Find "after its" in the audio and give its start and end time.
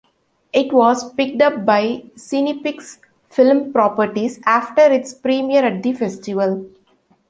4.47-5.13